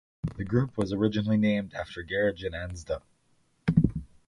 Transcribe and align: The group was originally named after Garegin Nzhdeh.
The 0.35 0.43
group 0.43 0.79
was 0.79 0.93
originally 0.93 1.37
named 1.37 1.75
after 1.75 2.03
Garegin 2.03 2.53
Nzhdeh. 2.53 3.03